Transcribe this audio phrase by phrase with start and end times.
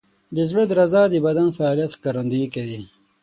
[0.35, 2.81] د زړه درزا د بدن د فعالیت ښکارندویي کوي.